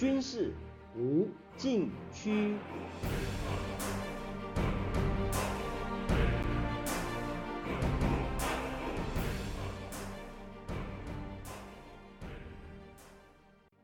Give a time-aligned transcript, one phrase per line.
[0.00, 0.54] 军事
[0.96, 2.56] 无禁区。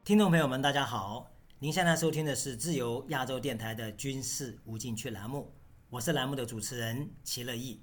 [0.02, 1.30] 听众朋友们，大家好！
[1.59, 5.52] 您现在收听的是自由亚洲电台的军事无禁区栏目，
[5.91, 7.83] 我是栏目的主持人齐乐意。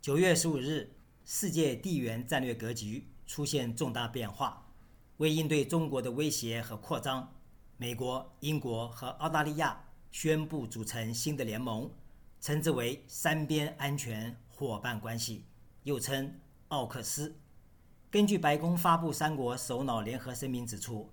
[0.00, 4.64] 九月十五日，世界地缘战略格局出现重大变化。
[5.18, 7.37] 为应对中国的威胁和扩张，
[7.80, 11.88] 美国、英国和澳大利亚宣布组成新的联盟，
[12.40, 15.44] 称之为三边安全伙伴关系，
[15.84, 17.32] 又称奥克斯。
[18.10, 21.08] 根据白宫发布三国首脑联合声明指出。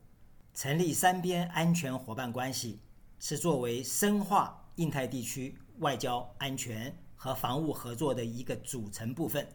[0.56, 2.80] 成立三边安全伙伴关系，
[3.20, 9.46] 是作为深化印太地区外交安全和防务合作的一个组成部分。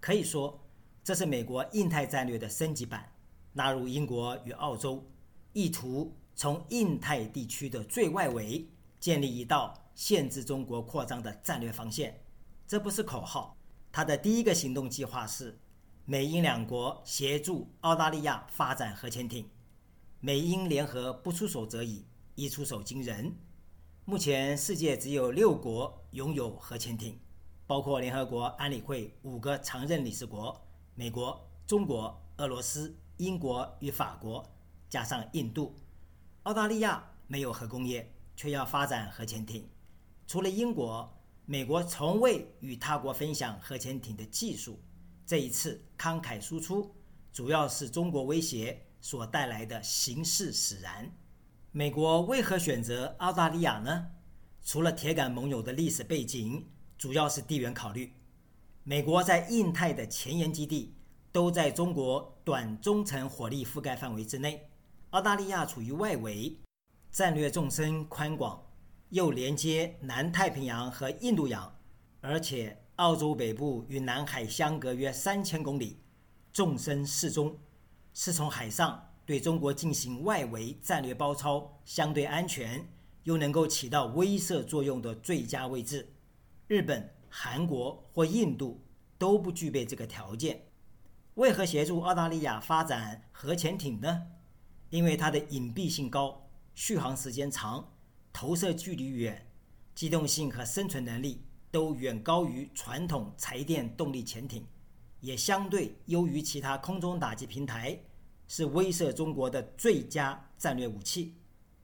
[0.00, 0.58] 可以说，
[1.04, 3.06] 这是美国印太战略的升级版，
[3.52, 5.04] 纳入英国与澳洲，
[5.52, 8.68] 意图从印太地区的最外围
[9.00, 12.22] 建立一道限制中国扩张的战略防线。
[12.68, 13.56] 这不是口号，
[13.90, 15.58] 它的第一个行动计划是
[16.04, 19.48] 美英两国协助澳大利亚发展核潜艇。
[20.20, 23.34] 美英联合不出手则已，一出手惊人。
[24.04, 27.18] 目前世界只有六国拥有核潜艇，
[27.66, 30.60] 包括联合国安理会五个常任理事国：
[30.94, 34.44] 美国、中国、俄罗斯、英国与法国，
[34.90, 35.74] 加上印度。
[36.46, 39.68] 澳大利亚没有核工业，却要发展核潜艇。
[40.28, 41.12] 除了英国，
[41.44, 44.80] 美国从未与他国分享核潜艇的技术。
[45.26, 46.94] 这一次慷慨输出，
[47.32, 48.80] 主要是中国威胁。
[49.00, 51.12] 所带来的形势使然，
[51.70, 54.10] 美国为何选择澳大利亚呢？
[54.64, 56.66] 除了铁杆盟友的历史背景，
[56.98, 58.12] 主要是地缘考虑。
[58.82, 60.96] 美国在印太的前沿基地
[61.30, 64.68] 都在中国短中程火力覆盖范围之内，
[65.16, 66.54] 澳大利亚处于外围，
[67.10, 68.62] 战略纵深宽广，
[69.08, 71.74] 又连接南太平洋和印度洋，
[72.20, 76.02] 而且澳洲北部与南海相隔约三千公里，
[76.52, 77.58] 纵深适中。
[78.12, 82.86] 是从海上对中国进行外围战略包抄，相对安全，
[83.22, 86.12] 又能够起到威慑作用的最佳位置。
[86.66, 88.84] 日本、韩国或印度
[89.16, 90.66] 都不具备这个条件。
[91.36, 94.26] 为何协助澳大利亚发展核潜艇呢？
[94.96, 97.86] 因为它的隐蔽性高，续航时间长，
[98.32, 99.46] 投射距离远，
[99.94, 104.66] 机动性和生存能力都远高于传统柴电动力潜艇。
[105.20, 108.00] 也相对优于其他空中打击平台，
[108.48, 111.34] 是威慑中国的最佳战略武器。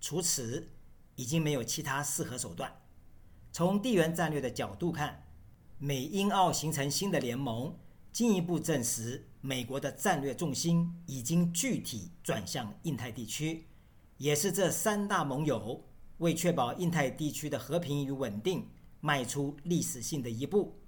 [0.00, 0.70] 除此，
[1.14, 2.72] 已经没有其他适合手段。
[3.52, 5.22] 从地缘战略的角度看，
[5.76, 7.76] 美英澳形成新的联盟，
[8.12, 13.66] 进一步证实美国的战略重心已经具体转向印太地区，
[14.18, 15.82] 也是这三大盟友
[16.18, 18.68] 为确保印太地区的和平与稳定
[19.00, 20.78] 迈出历史性的一步。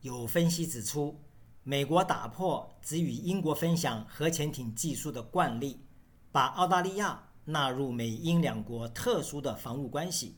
[0.00, 1.18] 有分析指出。
[1.64, 5.78] 美国打破只与英国分享核潜艇技术的惯例，
[6.32, 10.34] 把澳大利亚纳入美英两国特殊的防务关系。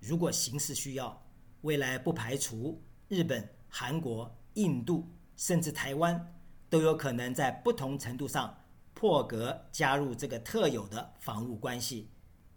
[0.00, 1.26] 如果形势需要，
[1.60, 5.06] 未来不排除日本、韩国、印度
[5.36, 6.34] 甚至台湾
[6.68, 8.56] 都有可能在不同程度上
[8.94, 12.10] 破格加入这个特有的防务关系。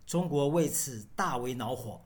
[0.05, 2.05] 中国为此大为恼火。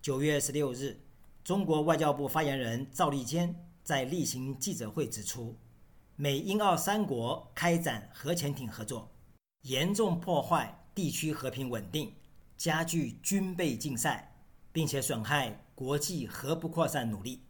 [0.00, 1.00] 九月十六日，
[1.42, 3.54] 中国外交部发言人赵立坚。
[3.82, 5.54] 在例行记者会指出，
[6.16, 9.12] 美英澳三国开展核潜艇合作，
[9.60, 12.10] 严重破坏地区和平稳定，
[12.56, 14.34] 加剧军备竞赛，
[14.72, 17.42] 并且损害国际核不扩散努力。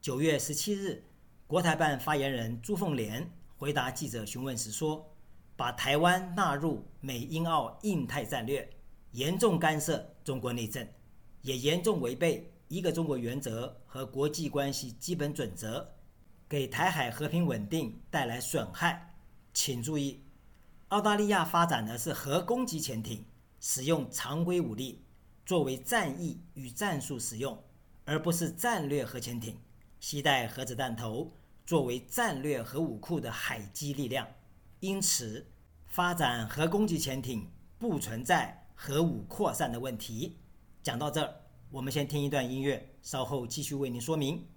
[0.00, 1.04] 九月十七日，
[1.48, 3.26] 国台办发言人朱凤莲
[3.56, 5.10] 回答记者询问时说
[5.56, 8.68] ：“把台湾纳入美英澳印太战略，
[9.12, 10.86] 严重干涉中国内政，
[11.40, 15.88] 也严重违背。”一个中国原则和国际关系基本准则，
[16.46, 19.14] 给台海和平稳定带来损害。
[19.54, 20.22] 请注意，
[20.88, 23.24] 澳大利亚发展的是核攻击潜艇，
[23.58, 25.02] 使用常规武力
[25.46, 27.58] 作为战役与战术使用，
[28.04, 29.58] 而不是战略核潜艇，
[29.98, 31.32] 携带核子弹头
[31.68, 34.26] 作为战略核武库的海基力量。
[34.80, 35.46] 因此，
[35.86, 37.46] 发展核攻击潜艇
[37.78, 40.38] 不存在核武扩散的问题。
[40.82, 41.30] 讲到这儿。
[41.70, 44.48] 我们先听一段音乐，稍后继续为您说明。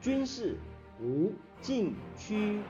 [0.00, 0.58] 军事
[1.00, 1.32] 无
[1.62, 2.60] 禁区。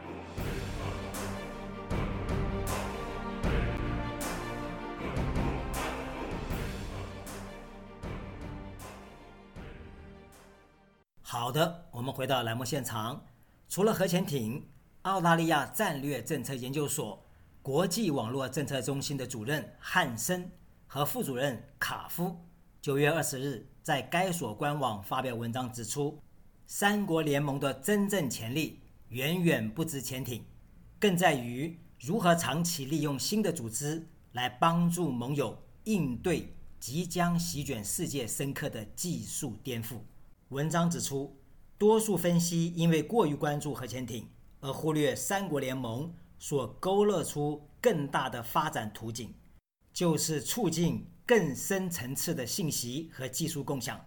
[11.41, 13.25] 好的，我们回到栏目现场。
[13.67, 14.63] 除了核潜艇，
[15.05, 17.19] 澳大利亚战略政策研究所
[17.63, 20.53] 国际网络政策中心的主任汉森
[20.87, 22.37] 和副主任卡夫，
[22.83, 26.21] 九月二十日在该所官网发表文章指出，
[26.67, 28.79] 三国联盟的真正潜力
[29.09, 30.45] 远远不止潜艇，
[30.99, 40.01] 更在于如何长期利用新的组织来帮助盟友应对即将席卷世界深刻的技术颠覆。
[40.51, 41.37] 文章指出。
[41.79, 44.29] 多数分析因为过于关注核潜艇，
[44.61, 49.33] 而忽略三国联盟所勾勒出更大的发展图景，
[49.91, 53.99] 就是促进更深层次的信息和技术共享，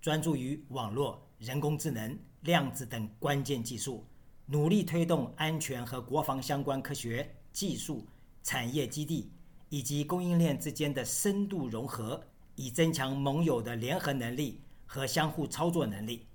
[0.00, 4.04] 专注于网络、人工智能、量子等关键技术，
[4.46, 8.04] 努力推动安全和国防相关科学技术
[8.42, 9.30] 产业基地
[9.68, 12.20] 以及供应链之间的深度融合，
[12.56, 14.60] 以增强盟友的联合能力
[14.92, 16.26] 和相互操作能力。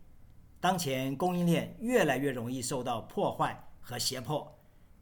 [0.61, 4.49] 当前供应链越来越容易受到破坏和胁迫。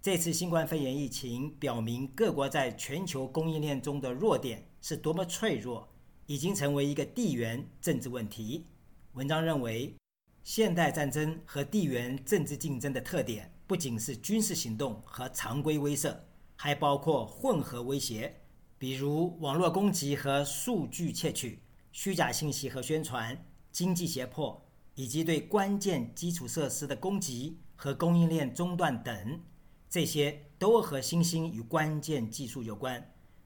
[0.02, 5.88] 这次新冠肺炎疫情表明，各国在全球供应链中的弱点是多么脆弱，
[6.26, 8.66] 已经成为一个地缘政治问题。
[9.14, 9.96] 文章认为，
[10.44, 16.18] 现代战争和地缘政治竞争的特点不仅是军事行动和常规威慑，
[16.56, 18.42] 还包括混合威胁，
[18.80, 21.60] 比如网络攻击和数据窃取、
[21.94, 24.62] 虚假信息和宣传、经济胁迫。
[24.96, 29.42] 以及对关键基础设施的攻击和供应链中断等，
[29.90, 33.04] 这些都和新兴与关键技术有关。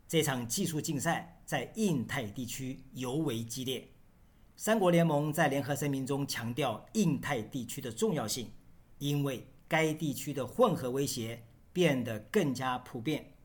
[0.09, 3.88] 这场技术竞赛在印太地区尤为激烈。
[4.57, 8.51] 三国联盟在联合声明中强调印太地区的重要性，
[8.97, 11.41] 因为该地区的混合威胁
[11.71, 13.38] 变得更加普遍，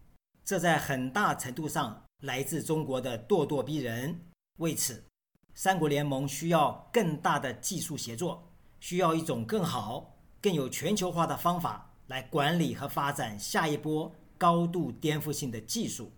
[0.45, 4.32] 这在很大程度上来自中国的咄咄逼人。
[4.59, 5.05] 为此，
[5.55, 16.13] 三国联盟需要更大的技术协作，需要一种更好、更有全球化的方法来管理和发展下一波高度颠覆性的技术。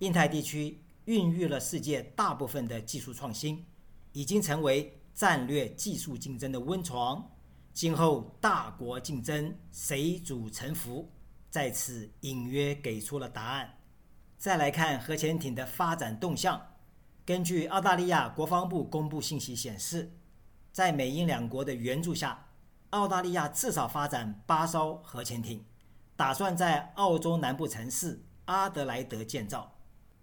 [0.00, 3.64] 印太地区孕育了世界大部分的技术创新，
[4.12, 7.30] 已经成为战略技术竞争的温床。
[7.72, 11.08] 今后大国竞争，谁主沉浮，
[11.50, 13.78] 在此隐约给出了答案。
[14.38, 16.60] 再来看核潜艇的发展动向。
[17.24, 20.10] 根据澳大利亚国防部公布信息显示，
[20.72, 22.48] 在美英两国的援助下，
[22.90, 25.64] 澳大利亚至少发展八艘核潜艇，
[26.16, 29.76] 打算在澳洲南部城市阿德莱德建造。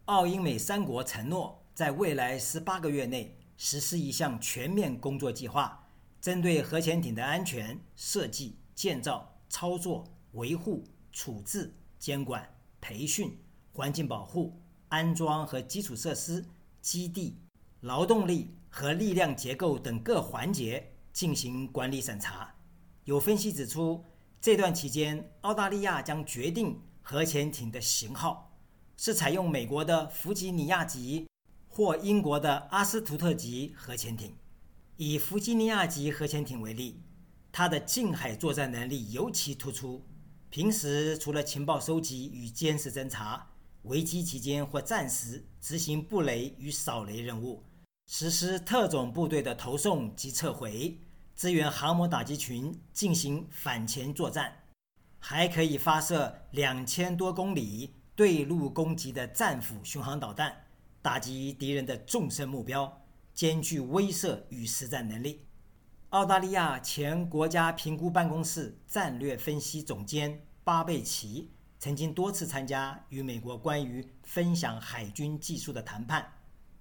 [0.05, 5.88] 澳英美三国承诺在未来十八个月内实施一项全面工作计划，
[6.19, 10.83] 针对核潜艇的安全设计、建造、操作、维护、
[11.13, 12.49] 处置、监管、
[12.81, 13.39] 培训、
[13.71, 14.59] 环境保护、
[14.89, 16.44] 安装和基础设施。
[16.87, 17.37] 基地、
[17.81, 22.55] 劳动力和力量结构等各环节进行管理审查。
[23.03, 24.05] 有分析指出，
[24.39, 28.57] 这段期间，澳大利亚将决定核潜艇的型号，
[28.95, 31.27] 是采用美国的弗吉尼亚级
[31.67, 34.33] 或英国的阿斯图特级核潜艇。
[34.95, 37.01] 以弗吉尼亚级核潜艇为例，
[37.51, 40.01] 它的近海作战能力尤其突出。
[40.49, 43.45] 平时除了情报收集与监视侦查。
[43.87, 47.63] 危机期间或战时执行布雷与扫雷任务，
[48.07, 50.97] 实施特种部队的投送及撤回，
[51.35, 54.53] 支援航母打击群进行反潜作战，
[55.19, 60.65] 还可以发射两千多公里对陆攻击的战斧巡航导弹，
[61.01, 63.01] 打击敌人的纵深目标，
[63.33, 65.45] 兼具威慑与实战能力。
[66.09, 71.51] 澳大利亚前国家评估办公室战略分析总监巴贝奇。
[71.79, 76.33] 曾经多次参加与美国关于分享海军技术的谈判。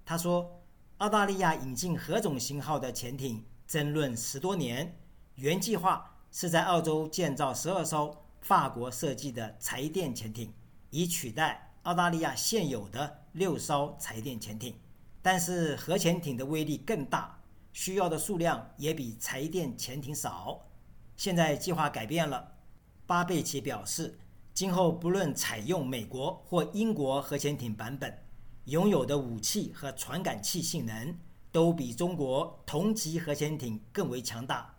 [0.03, 0.63] 他说
[0.97, 4.97] ：“澳大利亚引进何种型号的潜艇争论十多年，
[5.35, 10.51] 原计划是在澳洲建造十二艘法国设计的柴电潜艇，
[10.89, 14.73] 以取代澳大利亚现有的六艘柴电潜艇。
[15.21, 17.39] 但是核潜艇的威力更大，
[17.71, 20.65] 需要的数量也比柴电潜艇少。
[21.15, 22.53] 现在计划改变了。”
[23.05, 24.17] 巴贝奇表示。
[24.57, 28.11] 今后不论采用美国或英国核潜艇版本，
[28.65, 31.15] 拥有的武器和传感器性能
[31.51, 34.75] 都比中国同级核潜艇更为强大。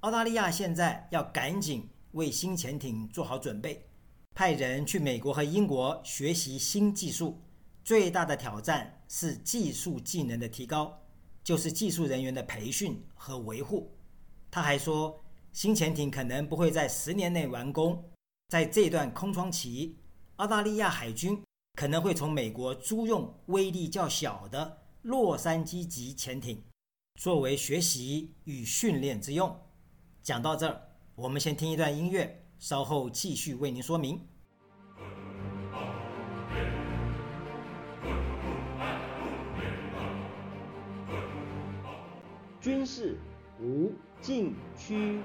[0.00, 3.86] 澳大利亚现在要赶紧为新潜艇做好准备，
[4.34, 7.42] 派人去美国和英国学习新技术。
[7.84, 10.98] 最大的挑战是技术技能的提高，
[11.44, 13.92] 就是技术人员的培训和维护。
[14.50, 15.22] 他还说，
[15.52, 18.02] 新潜艇可能不会在十年内完工。
[18.50, 19.94] 在这段空窗期，
[20.38, 21.40] 澳大利亚海军
[21.78, 26.60] 可能会从美国租用威力较小的洛杉矶级潜艇，
[27.14, 29.56] 作为学习与训练之用。
[30.20, 30.82] 讲到这儿，
[31.14, 34.20] 我们先听一段音乐，稍后继续为您说明。
[42.60, 43.16] 军事
[43.60, 45.20] 无禁区。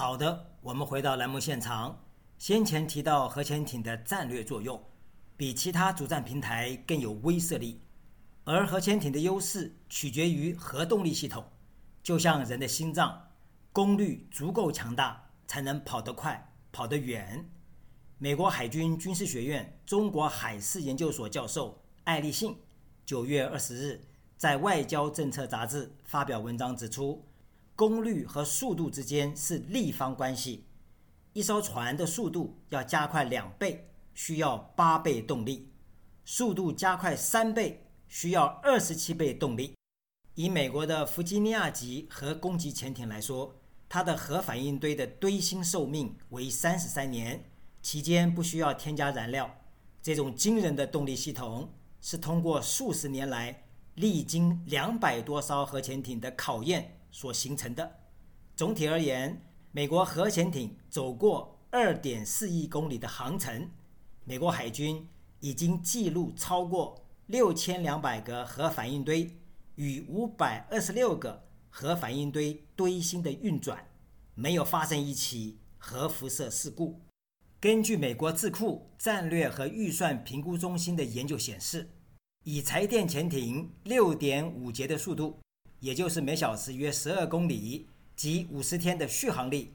[0.00, 2.02] 好的，我们回到栏目现场。
[2.38, 4.82] 先前提到核潜艇的战略作用，
[5.36, 7.82] 比其他主战平台更有威慑力，
[8.44, 11.44] 而核潜艇的优势取决于核动力系统，
[12.02, 13.28] 就像人的心脏，
[13.74, 17.46] 功率足够强大才能跑得快、跑得远。
[18.16, 22.56] 美国海军军事学院中国海事研究所教授艾立信
[23.04, 24.02] 九月二十日
[24.38, 27.22] 在《外交政策》杂志发表文章指出。
[27.80, 30.66] 功率和速度之间是立方关系，
[31.32, 35.70] 一艘船的速度要加快两倍，需要八倍动力；
[36.26, 39.74] 速度加快三倍，需要二十七倍动力。
[40.34, 43.56] 以美国的弗吉尼亚级核攻击潜艇来说，
[43.88, 49.50] 它的核反应堆的堆芯寿命为三十三年，期间不需要添加燃料。
[50.02, 51.72] 这种惊人的动力系统
[52.02, 56.99] 是通过数十年来历经两百多艘核潜艇的考验。
[57.10, 57.98] 所形成的。
[58.56, 63.70] 总体而言，美国核潜艇走过二点四亿公里的航程，
[64.24, 65.08] 美国海军
[65.40, 69.38] 已经记录超过六千两百个核反应堆
[69.76, 73.88] 与五百二十六个核反应堆堆芯的运转，
[74.34, 77.00] 没有发生一起核辐射事故。
[77.60, 81.90] 根据美国智库战略和预算评估中心的研究显示，
[82.44, 85.38] 以柴电潜艇六点五节的速度。
[85.80, 89.74] 也就是每小时约十二公里及五十天的续航力，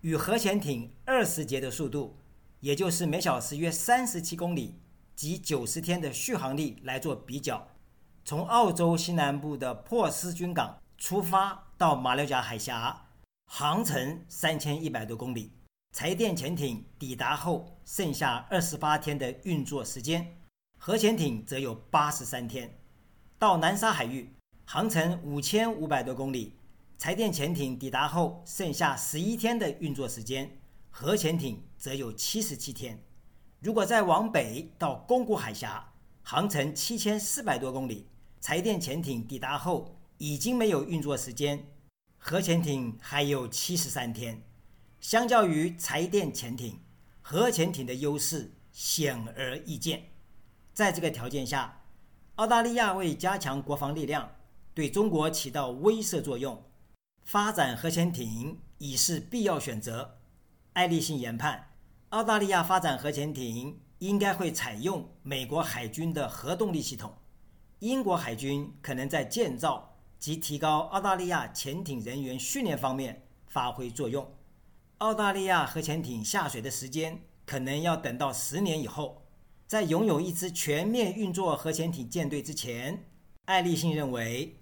[0.00, 2.16] 与核潜艇二十节的速度，
[2.60, 4.80] 也就是每小时约三十七公里
[5.14, 7.68] 及九十天的续航力来做比较。
[8.24, 13.08] 从澳洲西南部的珀斯军港出发到马六甲海峡，
[13.46, 15.52] 航程三千一百多公里，
[15.92, 20.34] 柴电潜艇抵达后剩下二十八天的运作时间，
[20.78, 22.78] 核潜艇则有八十三天，
[23.38, 24.32] 到南沙海域。
[24.64, 26.56] 航程五千五百多公里，
[26.96, 30.58] 柴电潜艇抵达后剩下十一天的运作时间，
[30.90, 33.02] 核潜艇则有七十七天。
[33.60, 35.92] 如果再往北到宫古海峡，
[36.22, 38.06] 航程七千四百多公里，
[38.40, 41.66] 柴电潜艇抵达后已经没有运作时间，
[42.16, 44.42] 核潜艇还有七十三天。
[45.00, 46.80] 相较于柴电潜艇，
[47.20, 50.04] 核潜艇的优势显而易见。
[50.72, 51.82] 在这个条件下，
[52.36, 54.30] 澳大利亚为加强国防力量。
[54.74, 56.64] 对中国起到威慑作用，
[57.24, 60.18] 发展核潜艇已是必要选择。
[60.72, 61.72] 爱立信研判，
[62.08, 67.14] 澳大利亚发展核潜艇应该会采用美国海军的核动力系统，
[67.80, 74.26] 英国海军可能在建造及提高澳大利亚潜艇人员训练方面发挥作用。
[74.98, 79.26] 澳大利亚核潜艇下水的时间可能要等到十年以后，
[79.66, 83.04] 在拥有一支全面运作核潜艇舰队之前，
[83.44, 84.56] 爱立信认为。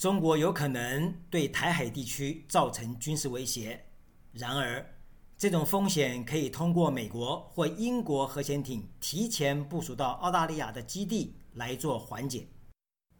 [0.00, 3.84] 中国有可能对台海地区造成军事威胁，
[4.32, 4.94] 然而，
[5.36, 12.48] 这种风险可以通过美国或英国核潜艇提前部署到澳大利亚的基地来做缓解。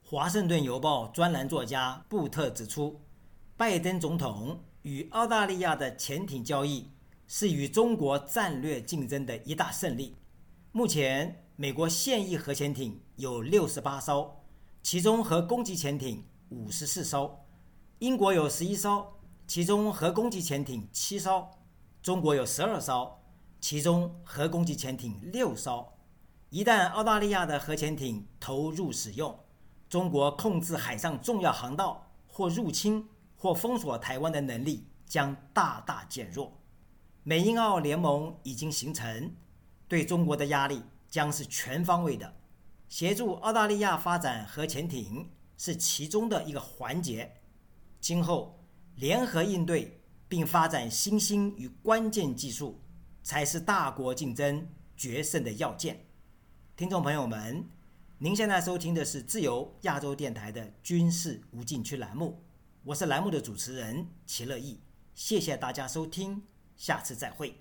[0.01, 2.99] 华盛顿邮报专栏作家布特指出，
[3.59, 6.89] 拜登总统与澳大利亚的潜艇交易
[7.27, 10.17] 是与中国战略竞争的一大胜利。
[10.73, 14.47] 目前，美国现役核潜艇有六十八艘，
[14.83, 16.25] 其中核攻击潜艇。
[16.51, 17.47] 五十四艘，
[18.01, 19.07] 英国有十一艘，
[19.47, 21.49] 其中核攻击潜艇七艘；
[22.03, 23.17] 中国有十二艘，
[23.61, 25.93] 其中核攻击潜艇六艘。
[26.49, 29.39] 一旦澳大利亚的核潜艇投入使用，
[29.89, 36.53] 中国控制海上重要航道或入侵或封锁台湾的能力将大大减弱。
[37.23, 39.33] 美英澳联盟已经形成，
[39.87, 42.35] 对中国的压力将是全方位的，
[42.89, 45.31] 协助澳大利亚发展核潜艇。
[45.63, 47.31] 是其中的一个环节，
[48.01, 48.65] 今后
[48.95, 52.81] 联合应对并发展新兴与关键技术，
[53.23, 56.07] 才是大国竞争决胜的要件。
[56.75, 57.69] 听众朋友们，
[58.17, 62.43] 您现在收听的是自由亚洲电台的军事无禁区栏目，
[62.83, 64.81] 我是栏目的主持人齐乐意，
[65.15, 66.43] 谢谢大家收听，
[66.75, 67.55] 下次再会。